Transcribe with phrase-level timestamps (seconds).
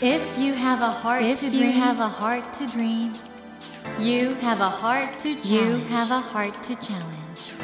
[0.00, 3.12] If you have a heart If to dream, you have a heart to dream,
[3.98, 5.48] you have a heart to challenge.
[5.48, 7.54] You have a heart to challenge.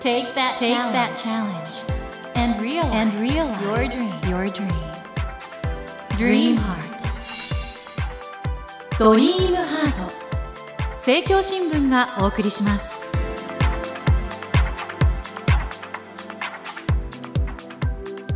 [0.00, 2.00] Take that Take challenge, that challenge
[2.34, 4.14] and realize, and realize your dream.
[4.28, 4.90] Your dream.
[6.16, 6.90] Dream Heart.
[8.98, 10.12] ドリームハート
[10.96, 13.03] 政教新聞がお送りします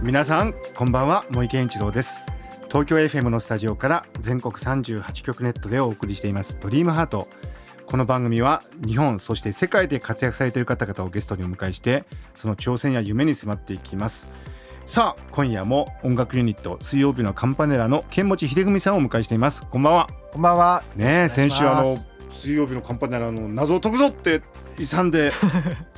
[0.01, 2.23] 皆さんこんばんは森健一郎です。
[2.69, 7.27] 東京 FM のスタジオから全国38局ネットでお送りしていますドリームハート。
[7.85, 14.27] この番組は日本そして世界で活躍されている方々をゲストにお迎えしてその挑戦や夢に迫っていきます。
[14.85, 19.63] さあ今夜も音楽ユニット水曜日のカンパネラの剣持秀文さんをお迎えしています。
[19.63, 20.07] こんばんは。
[20.31, 20.83] こんばんは。
[20.95, 21.97] ね先週あの
[22.31, 24.43] 水曜日のカンパネラの謎を解くぞって
[24.77, 25.33] 勇んで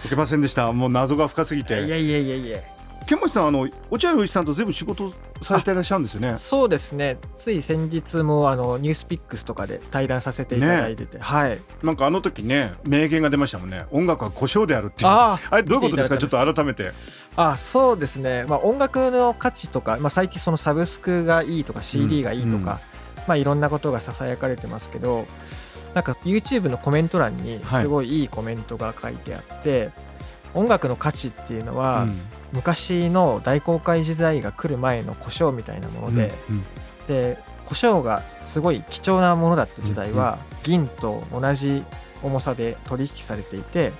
[0.02, 0.72] 解けませんでした。
[0.72, 1.86] もう謎が深すぎて。
[1.86, 2.60] いやいやいやいや
[3.08, 6.36] 剣持さんあの落合陽一さんと全部仕事されていらっしゃるんですよね。
[6.38, 7.18] そうですね。
[7.36, 11.60] つい先日もあのニュースピックスとかで対談させていただいてて、ね、はい。
[11.84, 13.86] なんかあの時ね名言が出ましたもんね。
[13.92, 15.10] 音楽は故障であるっていう。
[15.10, 16.18] ああれどういうことですか？
[16.18, 16.92] ちょっと改めて。
[17.36, 22.80] あそうですね、まあ、音楽の価値とか、まあ、最近そのサブスクがいいとか CD がいいとか、うんうん、ま
[23.30, 25.26] あ、いろんなことがささやかれてますけど
[25.94, 29.92] なんか YouTube のコメント欄にすごいいいコメントが書いてあって、はい、
[30.56, 32.22] 音楽の価値っていうのは、うん
[32.54, 36.66] 昔の大航海時代が来る前の胡椒みたいなもので、うんうん、
[37.08, 41.86] で胡椒がすごい貴重なものだった時代は、銀と同じ
[42.22, 43.94] 重さで取引されていて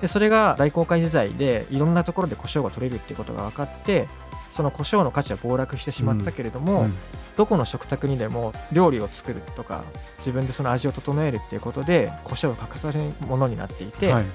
[0.00, 4.06] でそれが大航海時代でいろんなところで胡椒が取れるっていうことが分かって
[4.50, 6.94] その胡椒の価値は暴落してしまったけれども、うんうん、
[7.36, 9.84] どこの食卓にでも料理を作るとか
[10.18, 14.26] 自分でその味を整えるっていうことで胡椒が欠かされるものになっていて、はい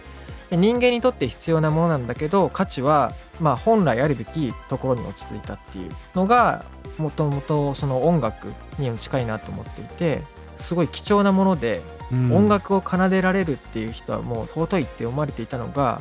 [0.56, 6.66] 人間にとって必要なものなんだけど価値はまあ本来あるべきところに落ち着いたっていうのが
[6.98, 10.24] もともとその音楽に近いなと思っていて
[10.58, 16.00] すごい貴重なもので、音楽を奏でられるっていう人はもう尊いって思われていたのが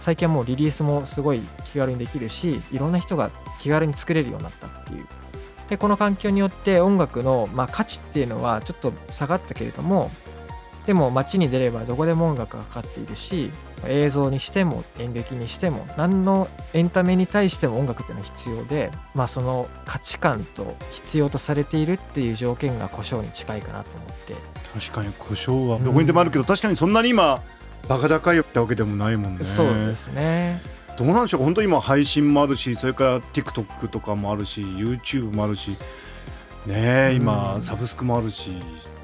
[0.00, 5.06] 最近はもうリリースもすごい気軽にできるしいろんな人が気軽に作れるようになったっていう。
[5.68, 10.10] でこの環境によって音楽の、まあ、価値っていうのはちょっと下がったけれども
[10.86, 13.50] でも街に出ればどこでも音楽がかかっているし
[13.86, 24.34] 映像にしても演劇にしても何のエンタメに対しても音楽っていうのは必要で、まあ、その価値観と必要とされているっていう条件が故障に近いかなと思って。
[24.72, 27.42] 確かに故障はどこにでもあるけど、うん、確かにそんなに今
[27.88, 29.44] バカ高いってわけでもないもんね。
[29.44, 30.62] そうですね。
[30.96, 31.42] どうなんでしょう。
[31.42, 35.76] 本当に今配信もあるしそれから TikTok とかもあるし YouTube もあるし
[36.66, 38.50] ね今、サブスクもあるし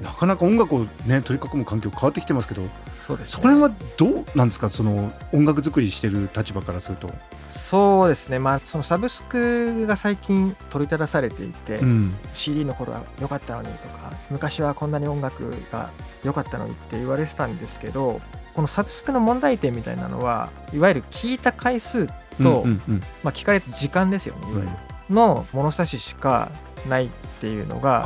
[0.01, 2.61] なかなか音楽を、ね、取り囲む環境変わってきてますけど
[3.01, 4.69] そうです、ね、それはどうなんですか？
[4.69, 7.09] その音楽作りしてる立場からすると。
[7.47, 15.89] そうですね、まあ、そのサブスクが最近取り立たされていて、うん、CD の頃は良かったのにとか昔はこんなに音楽が
[16.23, 18.21] 良かったのにって言われてたんですけど
[18.53, 24.51] このサブスクの問題点みたいなのはいわゆる聞いた回数と、うんうんうん、まあ、聞かれた時間ですよね。
[24.51, 24.69] いわゆる、
[25.09, 26.51] の物差ししか
[26.87, 27.09] ないっ
[27.41, 28.05] ていうのが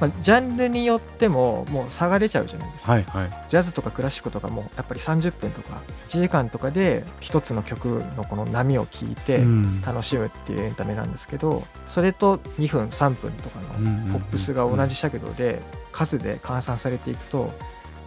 [0.00, 9.42] まあ、ジャンルによってももう差が出ちゃうじゃないですか、はいはい、ジャズとかクラシックとかもやっぱり30分とか1時間とかで一つの曲のこの波を聴いて
[9.84, 17.52] 楽しむっていうエンタメなんですけど、それと2分3分とかのポップスが同じ尺度で数で換算されていくと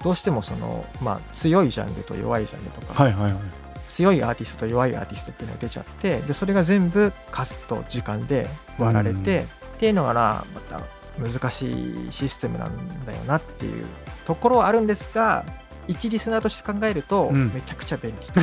[0.04, 3.42] どうしてもその、まあ、強いジャンルと弱いジャンルとか、はいはいはい。
[3.90, 9.46] 強いアーティストと弱いアーティストっていうのが出ちゃってでそれが全部数と時間で割られて、
[9.78, 10.82] っていうのがなまた
[11.20, 13.86] 難しいシステムなんだよなっていう
[14.26, 15.46] ところはあるんですが
[15.88, 18.42] 一リスナーとして考えるとめちゃくちゃ便利、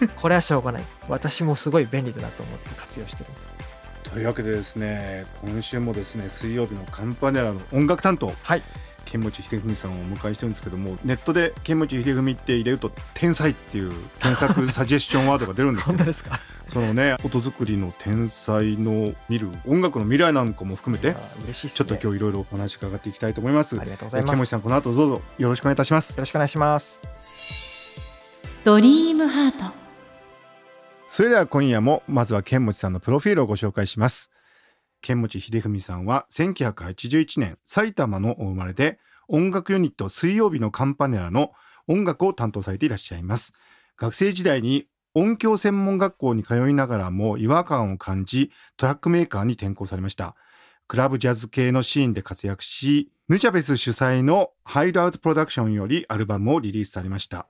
[0.00, 0.82] うん、これはしょうがない。
[1.08, 3.30] 私もすごい便利だなと思って活用してる。
[4.04, 8.62] というわけでですね今週もですね水曜日のカンパネラの音楽担当、はい、
[9.06, 16.40] 剣持秀文さんをお迎えしてるんですけどもネットで剣持秀文って入れると天才っていう検索サジェスションワードが出るんですけど 本当ですか？
[16.68, 23.78] そのね音作りの天才の見る音楽の未来なんかも含めて嬉しい、ね、ちょっと今日いろいろお話伺っていきたいと思います。
[23.80, 24.30] ありがとうございます。
[24.32, 26.10] 剣持さんこの後どうぞよろしくお願いいたします。
[26.10, 27.00] よろしくお願いします。
[28.64, 29.72] ドリームハート。
[31.08, 34.30] それでは今夜もまずは剣持さんのプロフィールをご紹介します
[35.06, 38.98] 剣持秀文さんは1981年埼玉のお生まれで
[39.28, 41.52] 音楽ユニット水曜日のカンパネラの
[41.86, 43.52] 音楽を担当されていらっしゃいます。
[43.96, 50.34] 学生時代に音響専門学校に通いながらも違和感を感じ、トラックメーカーに転校されました。
[50.88, 57.46] クラブジャズ系のシーンで活躍し、ヌチャベス主催のハイドアウトプロダクションよりアルバムをリリースされました。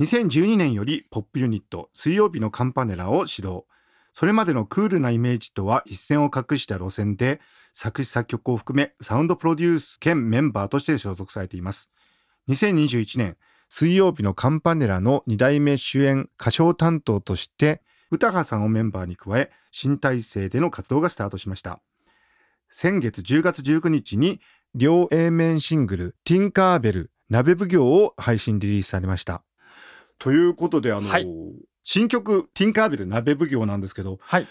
[0.00, 3.64] 2012年よりポップユニット水曜日のカンパネラを指導。
[4.18, 7.38] それまでのクールなイメージとは一線を画した路線で
[7.74, 11.90] 作詞作曲を含めサウンドプロデュース兼メンバーとして所属されています。
[12.48, 13.36] 2021年
[13.68, 21.82] 水曜日のカンパネラの2代目主演歌唱担当として歌羽さんをメンバーに加え新体制での活動がスタートしました。
[22.70, 24.40] 先月10月19日に
[24.74, 29.42] 両 A 面シングル「ティンカーベル鍋奉行」を配信リリースされました。
[30.18, 31.26] ということであの、はい
[31.88, 34.48] 新曲「ティンカーベル鍋奉行」なんですけどはい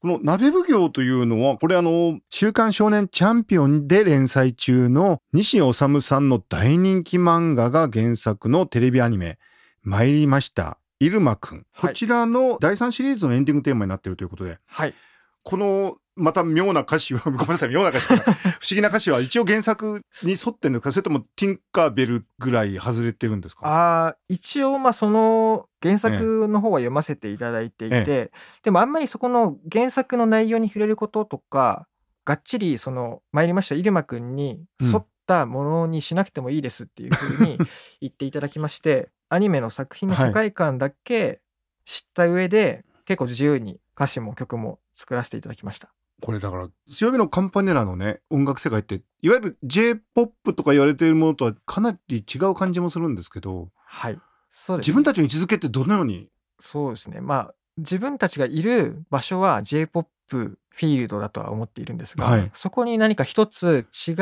[0.00, 9.40] この鍋奉行というのは、これあの、週刊少年チャンピオンで連載中の西治さんの大人気漫画が原作のテレビアニメ、
[9.82, 10.78] 参りました。
[11.00, 11.66] イルマくん。
[11.72, 14.94] はいこちらの第3シリーズのエンディングテーマになっているということで、はい
[15.42, 18.26] この、また妙な歌詞は、 ごめんなさい、妙な歌詞不思
[18.70, 20.92] 議な歌詞は一応原作に沿ってるんですか？
[20.92, 23.60] それともティンカーベルぐらい外れてるんですか？
[23.64, 28.30] あー一応まあその原作の方は読ませていただいていて、え
[28.62, 31.86] でもあんまりそこの原作の内容に触れることとか
[32.24, 34.34] がっちりその参りました入間くん。
[34.34, 37.58] に沿ったものにしなくてもいいですっていうふうに
[38.00, 41.42] 言っていただきまして、アニメの作品の世界観だけ
[41.84, 45.92] 知った上で、結構自由に歌詞も曲も作らせていただきました。
[46.20, 54.18] これだから強火のカンパネラのね音楽世界っていわゆる J−POP とか言われているものとはかなり違う感じもするんですけどはい。
[54.50, 56.28] そうです自分たちの位置づけってどのように？
[56.58, 57.20] そうですね。
[57.20, 64.12] まあ、自分たちがいる場所は J-POP フィールドだとは思っているんですが、はいそこに何か一つ違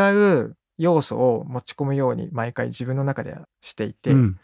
[0.40, 4.38] う要素を持ち込むように毎回自分の中ではしていて、うん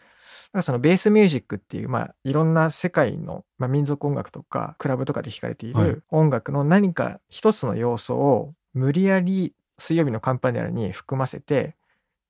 [0.53, 5.89] なんかそのベースミュージックっていう、まあ、いろんな世界の、まあ、民族音楽とかクラブとかで弾かれていはい。
[5.89, 11.77] る音楽の何か一つの要素を無理やり水曜日のカンパネラに含ませて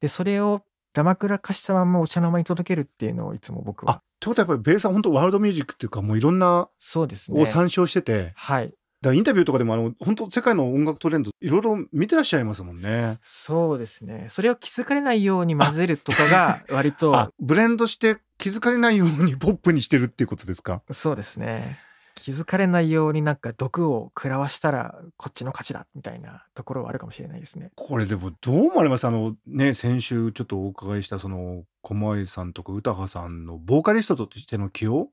[0.01, 0.63] でそれを
[0.93, 3.93] ダマクラ化したままお茶の間に届けるっていうのをいつも僕は。
[3.93, 7.43] あってことはやっぱりベースは本当ワールドミュージックっていうかもういろんなそうですね。
[7.43, 8.73] を参照してて、はい
[9.03, 13.19] だインタビューとかでもあの本当世界の音楽トレンドいろいろ見てらっしゃいますもんね。
[13.21, 14.27] そうですね。
[14.31, 20.83] それを気づかれないように混ぜるとかが 割とあ、ブレンドして気づかれないようにポップにしてるっていうことですか？
[20.91, 21.79] そうですね。
[22.15, 27.71] 気づかれないようになんか毒を食らわしたらこっちの勝ちだみたいなところはあるかもしれないですね。
[27.75, 29.07] これでもどう思われます？
[29.07, 35.09] あのね先週ちょっとお伺いしたその駒井さんとか歌羽さんのボーカリストとしての起用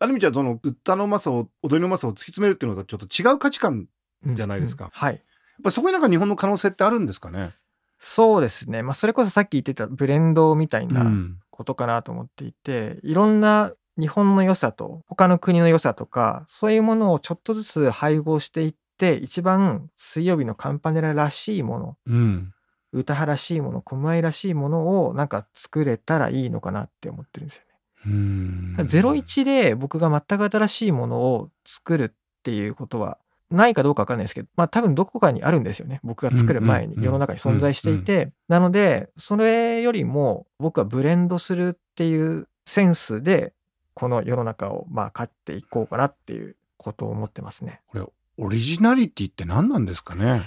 [0.00, 3.86] ある意味じゃその歌のうまさを踊りのうまさを突き詰めるっていうのとはちょっと違う価値観
[4.26, 5.14] やじゃないですかうんうんはい。
[5.14, 5.18] っ
[5.62, 7.52] ぱそこになんか日本の可能性ってあるんですかね？
[7.98, 8.82] そうですね。
[8.82, 22.54] まあそれこそさっき言ってたブレンドみたいなうんことかなと思っていて、いろんな日本の良さと他の国の良さとかそういうものをちょっとずつ配合していって一番水曜日のカンパネラらしいものうん
[22.92, 27.69] 歌派らしいもの、狛江らしいものをなんか作れたらいいのかなって思ってるんですようんね。
[28.06, 33.18] 01で僕が全く新しいものを作るっていうことは
[33.50, 36.00] ないかどうかわかんないですけど、まあ多分どこかにあるんですよね。
[36.04, 38.30] 僕が作る前に世の中に存在していて。
[38.48, 43.52] なので、それよりも僕はブレンドするっていうセンスで、
[43.94, 47.80] この世の中をまあ勝っていこうかなっていうことを思ってますね。
[47.88, 48.04] これ
[48.38, 50.42] オリジナリティって何なんですかね？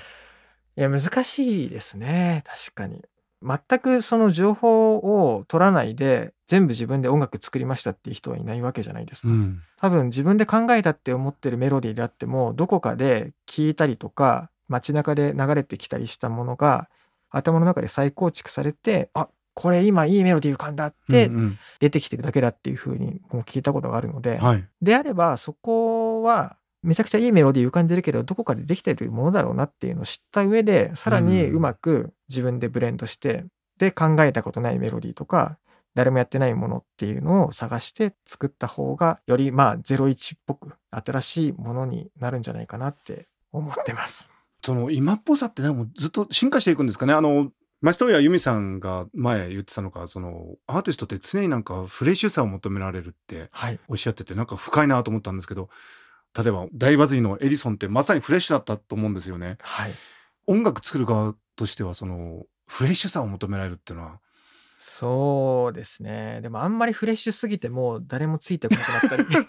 [0.78, 2.44] いや、難しいですね。
[2.48, 3.04] 確かに。
[3.44, 9.28] 全くその情報を取らないで、全部自分で音楽作りましたっていう人はいないわけじゃないですか。
[9.30, 9.62] ん。
[9.78, 16.88] 多分自分で考えたって思ってるメロディーであっても、どこかで聞いたりとか、街中で流れてきたりしたものが、
[17.30, 21.58] 頭の中で再構築されて、あ、これ今いいメロディー浮かんだってうんうん。
[21.80, 24.68] 出てきてるだけだっていう風にもう聞いたことがあるので、はい。
[24.82, 33.46] であればそこはめちゃくちゃいいメロディー浮かんでるけどどこかでできてるものだろうなっていうのを知った上でさらにうんうまく自分でブレンドして
[33.78, 35.58] で考えたことないメロディーとか
[35.96, 44.32] 誰もやってないものっていうのを探して作った方がよりまあ01っぽく新しいものになるんじゃないかなって思ってます。
[44.66, 53.80] その今っぽさってねもうずっと進化していくんですかねあの松任谷由実さんが前言ってたのがそのアーティストって常になんかフレッシュさを求められるってはい。
[53.90, 55.70] おっしゃっててなんか深いなと思ったんですけど
[56.38, 59.92] 例えば大バズりのエディソンってまさにフレッシュだったと思うんですよねはい。
[60.48, 64.20] 音楽作る側としてはそのフレッシュさを求められるっていうのは
[64.76, 66.42] そうですね。
[66.42, 69.48] でもあんまりフレッシュすぎてもう誰もついてこなくなったり。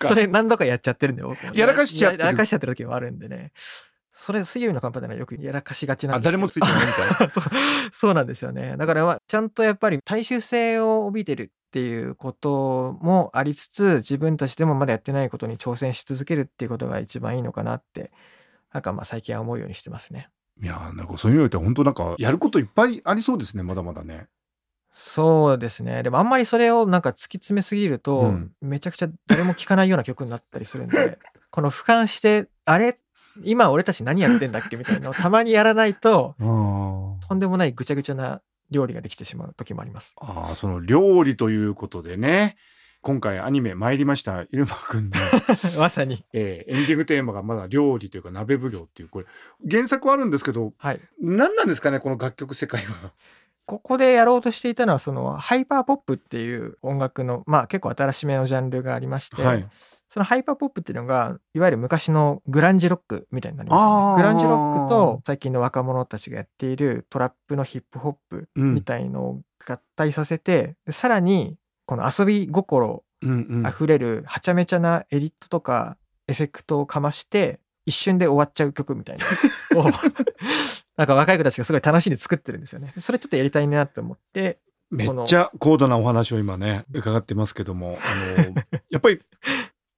[0.08, 3.52] それ何度かやっちゃってるんで、僕もやらかしちゃってるやらかしちゃってる時もあるんでね。
[4.14, 7.44] それ、水曜日のカンパネラよくやらかしがちなんあで誰もついてないみたいな そう
[7.92, 8.76] そうなんですよね。
[8.78, 18.10] だから、まあ、ちゃんとやっぱり大衆性を帯びてるっていうこともありつつ、自分たちでもまだやってないことに挑戦し続けるっていうことが一番いいのかなって、
[18.72, 20.30] なんかまあ最近は思うようにしてますね。
[20.60, 24.26] いやーなんかそういう意味においては本当なんかやることいっぱいありそうですねまだまだね。
[24.90, 26.02] そうですね。
[26.02, 28.50] でもあんまりそれをなんか突き詰めすぎると、うん。
[28.60, 31.20] めちゃくちゃ誰も聴かないような曲になったりするんで、
[31.52, 32.98] この俯瞰してあれ？
[33.44, 34.76] 今俺たち何やってんだっけ？
[34.76, 40.14] みたいなのをたまにやらないと とんでもないぐちゃぐちゃな料理ができてしまう時もあります。
[40.20, 42.56] あーその料理ということでね
[43.02, 45.16] 今回アニメ参りましたイルマくんの、
[45.78, 46.24] まさに。
[46.32, 49.26] えーエンディングテーマがまだ料理というか鍋奉行っていうこれ
[49.68, 51.00] 原作はあるんですけどはい。
[51.20, 53.12] 何なんですかねこの楽曲世界は。
[53.66, 59.68] ここでやろうとしていたのはそのハイパーポップっていう音楽のまあ結構新しめのジャンルがありまして、はい、
[60.12, 64.22] そのハイパーポップっていうのがいわゆる昔のグランジロックみたいになりますね。
[64.22, 79.24] グランジロックと最近の若者たちがやっているトラップのヒップホップうんみたいのを合体させて、でさらにこの遊び心うんうんあふれるはちゃめちゃなエディットとかエフェクトをかまして一瞬で終わっちゃう曲みたいな
[79.76, 79.90] の を
[80.96, 82.92] なんか若い子たちがすごい楽しんで作ってるんですよね。
[82.96, 84.58] それちょっとやりたいなと思って
[84.90, 88.54] めっちゃ高度なお話を今ね伺ってますけどもあの
[88.90, 89.20] やっぱり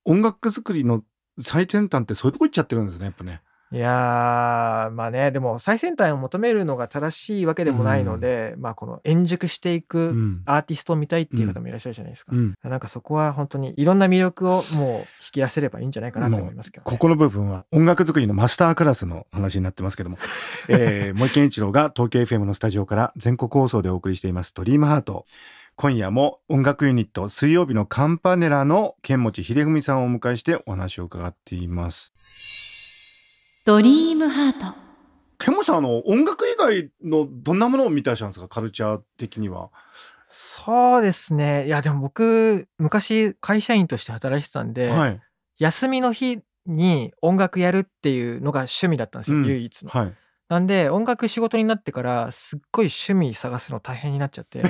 [0.04, 1.02] 音楽作りの
[1.40, 3.42] 最先端ってそういうとこ行っちゃってるんですねやっぱね。
[3.72, 10.42] いやーまあねでも最先端を求めるのが正しいわけでもないので、まあこの円熟していうくん。
[10.44, 12.36] アーティストを見たいっていう方もいらっしゃるじゃないですか。
[12.36, 20.18] うん、なんかそこは本当にいろんな魅力をもう引き出せればいいんじゃないかなと思いますけど、ね、ここの部分は音楽作りのマスタークラスの話になってますけども、
[20.68, 25.24] えー、森健一郎が東京 FM のスタジオから全国放送でお送りしています「ドリームハート
[25.74, 32.12] 今夜も音楽ユニット水曜日のカンパネラの剣持秀文さんをお迎えしてお話を伺っています。
[33.64, 34.76] ドリームハート
[35.38, 38.48] 剣持さんあの音楽以外のどんなものを見てらっしゃるんですか？
[38.48, 39.70] カルチャー的には。
[40.26, 45.20] そうですねいやでも僕昔会社員として働いてたんで、はい
[45.58, 49.90] 休みの日に音楽やるっていうのが趣味だったんですよ、うん唯一の。
[49.90, 50.14] はい。
[50.52, 54.62] なんで音楽仕事になってからすっごい趣味探すの大変になっちゃって。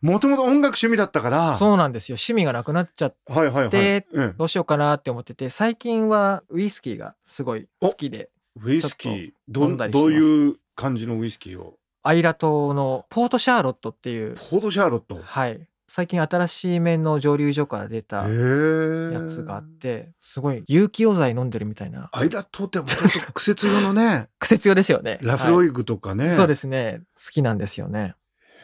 [0.00, 1.56] もともと音楽趣味だったから。
[1.56, 2.14] そうなんですよ。
[2.14, 3.70] 趣味がなくなっちゃってはいはいはい。
[3.70, 4.36] でうん。
[4.36, 8.30] どうしようかなって思ってて最近はウイスキーがすごい好きで
[8.62, 9.32] ウイスキー。
[9.48, 11.74] どどういう感じのウイスキーを？
[12.04, 14.34] アイラ島のポートシャーロットっていう。
[14.34, 15.18] ポートシャーロット。
[15.20, 18.18] はい最近新しい面の蒸留所から出た。
[18.28, 22.08] やつがあってすごい有機溶剤飲んんでるみたいな。
[22.12, 24.28] アイラ島ってもともと苦節用のね。
[24.40, 25.18] 苦節用ですよね。
[25.22, 27.02] ラフロはいイグとかね、そうですね。
[27.14, 28.14] 好きなんですよね。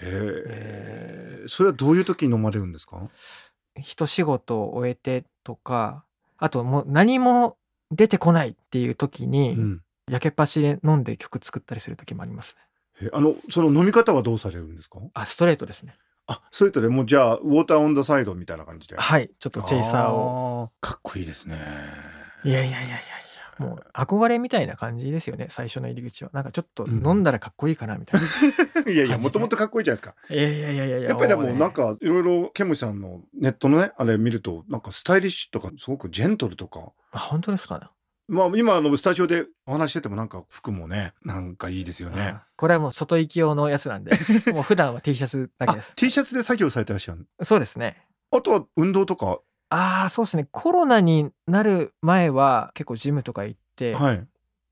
[0.00, 1.44] へえ。
[1.46, 3.08] それはどういう時に飲まれるんですか？
[3.80, 6.04] 一仕事を終えてとか
[6.38, 7.56] あともう何も
[7.90, 9.80] 出てこないっていう時に、うん。
[10.10, 12.56] やけっぱしで飲んで曲作ったりする時もあります
[13.00, 13.06] ね。
[13.06, 14.98] へあのその飲み方はどうされるんですか？
[15.14, 15.96] あストレートですね
[16.32, 20.62] あそれとでもうじゃあウォーターオンダサイドみたいな感じではいちょっとチェイサーを。
[20.62, 21.58] をかっこいいですね。
[22.44, 22.96] いやいやいやいやいや
[23.58, 26.30] もう憧れみたいな感じですよね最初の入り口は。
[26.32, 27.06] なんかちょっとうん。
[27.06, 28.26] 飲んだらかっこいいかなみたいな、
[28.90, 29.24] いやいや感じで。
[29.24, 30.14] もともとかっこいいじゃないですか。
[30.30, 31.52] いやいやいやいやいややっぱりでもね。
[31.52, 36.92] なんかいろいろケムシさんのネットのねあれ見るとなんかスタイリッシュとかすごくジェントルとか。
[37.12, 37.86] あ本当ですかね
[38.28, 42.22] まあ今あのスタジオでお話ししててもなんか服もねなんかいいですよね。
[42.22, 44.12] あこれはもう外行き用のやつなんで
[44.52, 45.94] もう普段は T シャツだけあです。
[45.96, 48.06] T シャツで作業されてらっしゃるそうですね。
[48.30, 49.38] あとは運動とか？
[49.70, 50.46] ああそうですね。
[50.50, 54.26] コロナになる前は結構ジムとか行ってはい。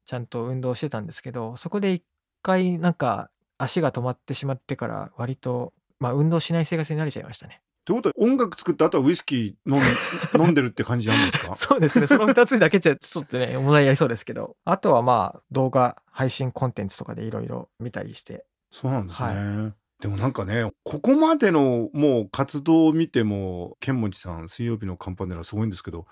[0.07, 2.03] ちゃんと運動してたんですけどそこで一
[2.43, 9.85] 回なんか足が止まってしまってから割とまあ運動しない生活になれちゃいましたねということは音楽作った後はウイスキー飲ん
[10.47, 11.55] 飲んでるって感じなんですか？
[11.57, 12.07] そうですね。
[12.07, 14.57] その2つだけじゃちょっとね 問題やりそうですけど。
[14.65, 18.45] あとはまあ動画配信コンテンツとかでいろいろ見たりして。
[18.71, 26.07] そうなんですね、はでもなんかねここまでのもう活動を見ても剣持さん水曜日のカンパネラすごいんですけど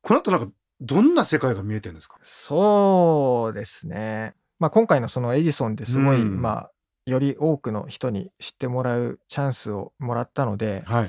[0.00, 0.48] この後なんか
[0.80, 2.16] どんな世界が見えてるんですか？
[2.22, 4.34] そうですね。
[4.58, 6.40] まあ今回のそのエジソンですごい、うん。
[6.40, 6.70] まあ
[7.06, 11.08] より多くの人に知ってもらうチャンスをもらったので、はい。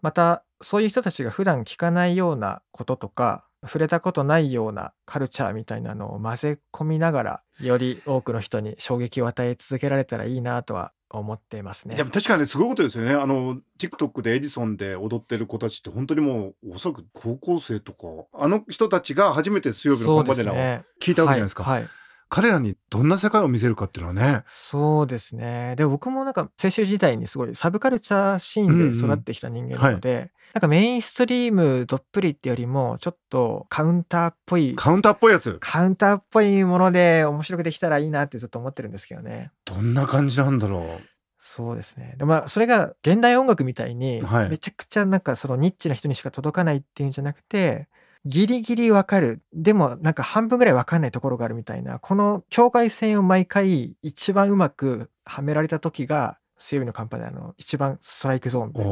[0.00, 11.94] またそういう人たちが普段聞かないようなこととか触れたことないようなカルチャーみたいなのを混ぜ込みながらより多くの人に衝撃を与え続けられたらいいなとは思っていますね。
[11.94, 12.02] で。
[12.02, 13.14] も確かにすごいことですよね。
[13.14, 20.84] あの TikTok でエジソンで踊ってる子たちって本当にもうおそらく高校生とかあの人たちが初めて水曜日のカンパネラをね。
[21.00, 21.62] 聞いたわけじゃないですか。
[21.62, 21.80] はい。
[21.82, 21.90] はい
[22.32, 25.74] 彼らにどんな世界を見せるかっていうのはねそうですね。
[25.76, 39.50] で僕もなんか青春時代にすごいサブカルチャーシーンで育ってきた人間なので、なんかメインストリームどっぷりってよりもちょっとカウンターっぽいカウンターっぽいやつカウンターっぽいもので面白くできたらいいなってずっと思ってるんですけどね。
[39.66, 41.02] どんな感じなんだろ
[41.38, 42.14] そうですね。
[42.16, 47.88] でまあそれが現代音楽みたいにはいめちゃくちゃなんかそのニッチな人にしか届かないっていうんじゃなくて
[48.24, 58.84] ギリギリわかるでもなんか半分ぐらいわかんないところがあるみたいなこの境界線を毎回一番うまくはめられた時が水曜日のカンパネラの一番ストライクゾーンうで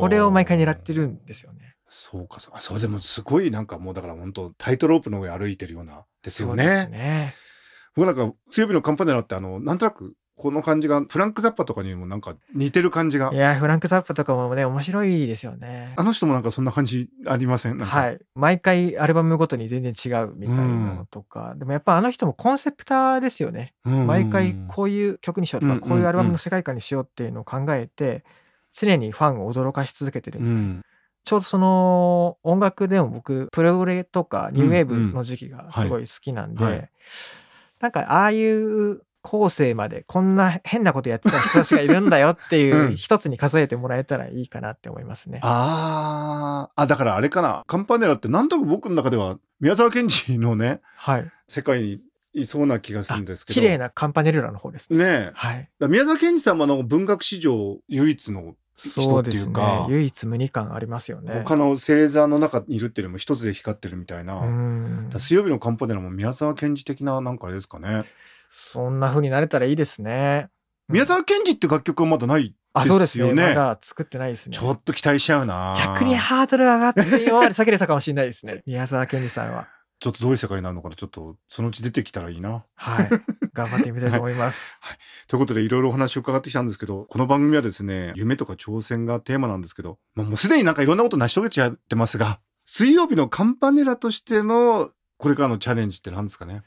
[0.00, 1.74] これを毎回狙ってるんですよね。
[1.88, 6.64] そうかそうあそれでもすごいなんかもうだから本当タイトロープの上歩いてるようなですよね。
[6.64, 7.34] そうですね
[7.96, 13.30] 僕なんか水曜日のカンパネラってあのなんとなくこの感じがフランク・ザッパとかにもなんか似てる感じが。
[13.32, 15.92] いやフランク・ザッパとかもね面白いですよね。
[15.96, 17.78] あの人もなんかそんな感じありません？
[17.78, 18.18] はい。
[18.34, 23.74] 毎回アルバムごとに全然違うみたいなのとか、でもやっぱあの人もコンセプターですよね。
[23.84, 24.06] うん。
[24.06, 25.78] 毎回こういう曲にしようとか、うん。
[25.78, 28.24] うんうんこういうアルバムの世界観にしようっていうのを考えて
[28.72, 30.82] 常にファンを驚かし続けてる、うん。
[31.24, 36.90] ちょうどその音楽でも僕プログレとかニューウェーブの時期がすごい好きなんで、はいはい。
[37.80, 45.40] なんかああいう後世までこんな変なことやってた人たちがいるんだよっていううん一つに数えてもらえたらいいかなって思いますね。
[45.42, 51.30] あーあだからあれかなカンパネラってなんとなく僕の中では宮沢賢治のねはい。
[51.46, 52.00] 世界に
[52.32, 54.98] いそうな気がするんですけど綺麗なカンパネルラの方ですね。
[55.04, 55.68] ねはい。
[55.78, 59.86] ら宮沢賢治さんはあの文学史上唯一の人ってそうですねいうか。
[59.90, 61.42] 唯一無二感ありますよね。
[61.44, 64.40] 他の星座の中にいるっていうよりも一つで光ってるみたいな。
[65.18, 68.04] 水曜日のカンパネラも宮沢賢治的ななんかあれですかね
[68.48, 70.48] そんな風になれたらいいですね。
[70.88, 74.56] 宮沢賢治って楽曲はまだないあ、そうですよねまだ作ってないですね。
[74.56, 78.62] ちょっと期待しちゃうな逆にハードル上がって今まで避けれたかもしれないですね。
[78.66, 79.68] 宮沢賢治さんは。
[80.00, 83.10] ちょっとどういう世界になるのかなちょっとそのうち出てきたらいいなはい。
[83.52, 84.80] 頑張ってみたいと思います。
[85.26, 96.62] ということでいろいろお話を伺ってきたんですけどこの番組はですね夢とか挑戦がテーマなんですけど、まあ、もうすでになんかいろんなこと成し遂げちゃってますが水曜日のカンパネラとしてのこれからのチャレンジって何ですかね？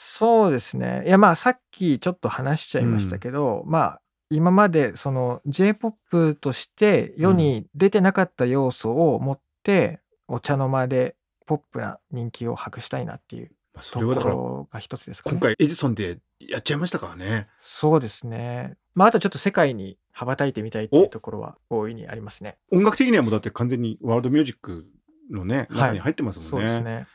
[0.00, 1.02] そうですね。
[1.08, 4.00] いやまあさっきちょっと話しちゃいましたけど、まあ
[4.30, 13.50] 今までその J-POP として世に出てなかった要素を持ってお茶の間でポップな人気を博したいなっていう
[13.90, 15.34] ところが一つですかね。
[15.34, 18.76] 今回エジソンでやっちゃいましたからねそうですね。
[18.94, 22.56] まああとちょっと世界に羽ばたいてみたいっていうところは大いにありますね。
[22.70, 24.86] 音楽的にはもうだって完全にワールドミュージック
[25.28, 27.06] のねはい中に入ってますそもね,、うんですね。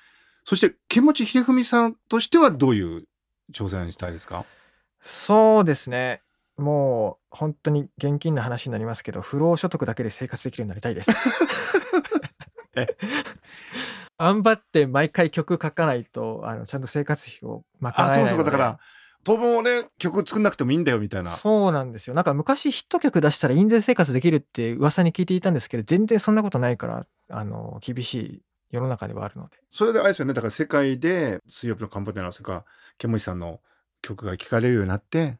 [0.46, 3.06] そして剣持秀文さんとしてはどういう
[3.54, 4.46] 挑戦したいですか？
[5.02, 6.22] そうですね。
[6.58, 11.12] もう本当に現金な話になりますけど、不労所得だけで生活できるようになりたいです。
[12.76, 12.88] え？
[14.20, 18.80] 頑張って毎回曲書かないと、あのちゃんと生活費を賄あそうえないのでそうかだから
[19.26, 22.14] 当分俺曲作んなくてもいいんだよみたいなそうなんですよ。
[22.14, 28.42] なんか昔ヒット曲出したら印税生活できるって噂に聞いていたんですけど、全然そんなことないから、あの厳しい
[28.74, 29.58] 世の中ではあるので。
[29.72, 32.66] それであれですよねだから世界で水曜日のカンパネラそれから
[32.98, 33.62] 剣持さんの
[34.02, 35.38] 曲が聴かれるようになって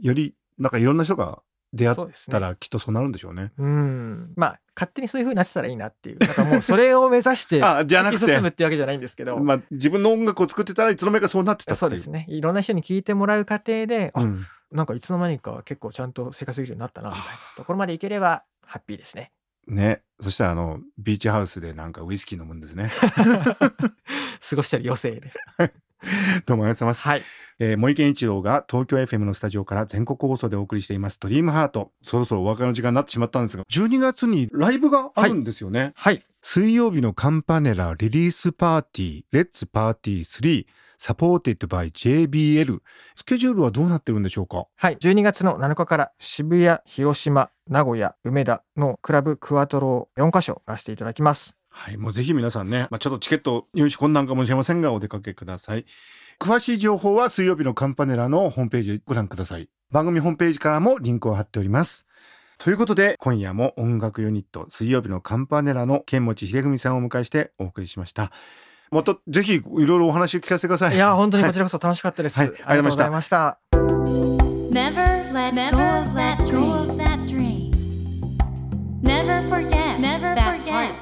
[0.00, 1.96] よりなんかいろんな人が出会っ
[2.30, 3.52] たらきっとそうなるんでしょうね。
[3.56, 4.32] うん。
[4.34, 6.18] まあ、勝手にそういう風になってたらいいなっていう。
[6.18, 9.38] なんかもうそれを目指して あじゃなくて突き進むってわけじゃないんですけど。
[9.38, 12.26] まあ、自分の音楽を作ってたらいつの間にかそうなってたっていうそうですね。
[12.28, 19.30] いろんな人に聞いてもらう過程で、あうん、なんかいつの間にか結構ちゃんと生活できるようになったな、みたいなところまでいければハッピーですね。
[19.70, 22.90] ねそしたらあのビーチハウスでなんかウイスキー飲むんですね。
[24.50, 25.32] 過ごしてる余生で。
[26.46, 27.02] どうもありがとうございます。
[27.02, 27.22] はい。
[27.62, 36.24] えー、森健一郎が東京 FM のスタジオから全国放送でお送りしています「ドリームハートそろそろお別れの時間になってしまったんですが12月にライブがあるんですよね、はい。
[36.40, 40.66] 水曜日のカンパネラリリースパーティーレッツパーティー3
[41.02, 42.80] Supported by JBL
[43.16, 44.66] スケジュールはどうなってるんでしょうか？
[44.76, 44.98] はい。
[44.98, 51.56] 12月の7日から渋谷、広島、名古屋、梅田のクラブクワトロを4カ所出していただきます。
[51.70, 51.96] はい。
[51.96, 55.86] もうぜひ皆さんね、まあ、ちょっとチケット入手困難かもしれませんがお出かけください。
[56.38, 59.70] 詳しい情報は水曜日のカンパネラのホームページご覧ください。
[59.90, 62.04] 番組ホームページからもリンクを貼っております。
[62.58, 68.32] ということで今夜も音楽ユニット水曜日のカンパネラの剣持秀文さんをお迎えしてお送りしました
[68.90, 72.40] またぜひいろいろお話を聞かせてくださいいや、本当にこちらこそ楽しかったです。
[72.40, 73.58] はいありがとうございました。
[73.72, 77.70] Never let go of that dream.
[79.02, 80.92] Never forget, never that forget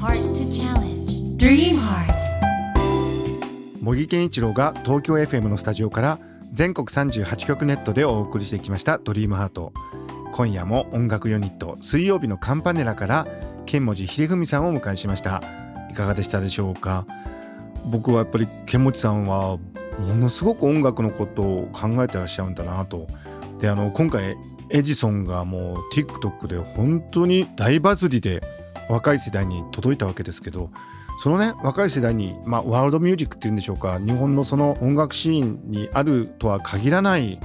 [0.00, 1.36] heart to challenge.
[1.36, 2.14] Dream heart.
[3.80, 6.18] 茂木健一郎が東京 FM のスタジオから
[6.52, 9.72] 全国38局ネットでお送りしてきました「ドリームハート
[10.32, 13.26] 今夜も音楽ユニット水曜日のカンパネラから
[13.64, 15.65] 剣持秀文さんをお迎えしましたい
[15.96, 17.06] かがでしたでしょうか？
[17.86, 19.58] 僕はやっぱり剣持さんは
[19.98, 23.06] ものすごく音楽のことを考えてらっしゃるんだなと。
[23.60, 24.36] であの今回
[24.68, 28.42] エジソンがもう TikTok で本当に大バズりで
[28.90, 30.70] 若い世代に届いたわけですけど
[31.22, 37.40] そのね若い世代に、まあ、ワールドミュージックっていうんでしょうか日本のその音楽シーンにあるとは限らない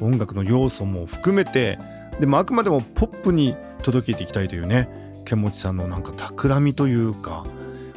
[0.00, 1.78] 音楽の要素も含めて
[2.20, 4.88] でもあくまでもポップに届けていきたいというね
[5.24, 7.44] 剣持さんのなんか企みというか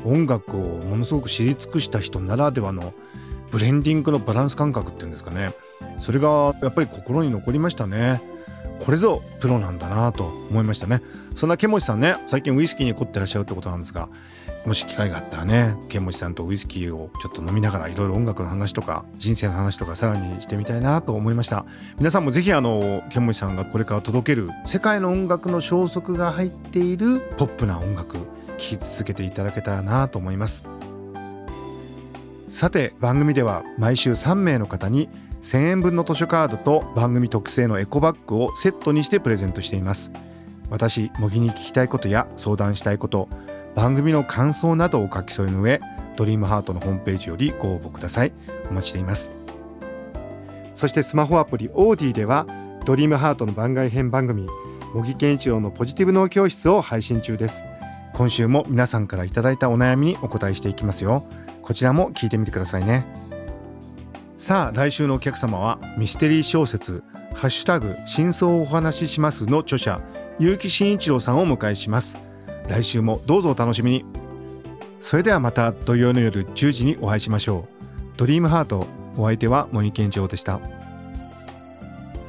[0.05, 2.93] 音楽をものすごく知り尽くした人ならではの
[3.51, 5.53] ブレンディングのバランス感覚っていうんですかね。
[5.99, 8.21] それがやっぱり心に残りましたね。
[8.83, 11.01] これぞプロなんだなと思いましたね。
[11.35, 14.07] そんなケモチさんね最近ウイスキーに凝ってらっしゃるってことなんですが
[14.65, 21.65] もし機会があったらねケモチさんとウイスキーをちょっと飲みながらいろいろ音楽の話とか人生の話とかさらにしてみたいなと思いました。
[21.97, 28.17] 皆さんもぜひあのケモチさんがこれから届ける世界の音楽の消息が入っているポップな音楽
[28.57, 30.63] 聴き続けていただけたらなと思います。
[32.49, 35.09] さて番組では毎週3名の方に
[35.41, 40.11] 1000円分の図書カードと番組特製のエコバッグをセットにしてプレゼントしています。
[40.69, 43.27] 私模擬に聞きたいことや相談したいこと
[43.75, 45.81] 番組の感想などを書き添えの上
[46.15, 48.33] ドリームハートのホームページよりご応募ください。
[48.69, 49.29] お待ちしています。
[50.73, 52.47] そしてスマホアプリオーディでは
[52.85, 54.47] ドリームハートの番外編番組
[54.93, 57.65] 模擬健一郎のポジティブ脳教室を配信中です。
[58.13, 61.25] 今週も皆さんからいただいたお悩みにお答えしていきますよ。
[61.61, 63.05] こちらも聞いてみてくださいね。
[64.37, 70.01] さあ来週のお客様はミステリー小説ハッシュタグ真相をお話ししますの著者
[70.39, 72.17] 結城真一郎さんをお迎えします。
[72.67, 74.05] 来週もどうぞお楽しみに。
[75.01, 78.17] それではまた土曜の夜10時にお会いしましょう。
[78.17, 80.59] ドリームハートお相手は森健一郎でした。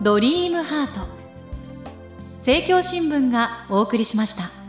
[0.03, 1.07] ドリームハート。
[2.37, 4.64] 政教新聞がお送りしました。